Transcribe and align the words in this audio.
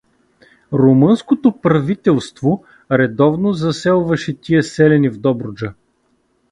Румънското 0.73 1.51
правителство 1.61 2.65
редовно 2.91 3.53
заселваше 3.53 4.33
тия 4.37 4.63
селяни 4.63 5.09
в 5.09 5.19
Добруджа. 5.19 5.73